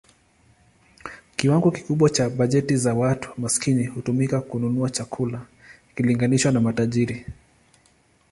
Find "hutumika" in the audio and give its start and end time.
3.85-4.41